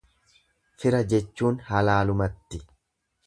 [0.83, 2.63] Fira jechuun halaalumatti.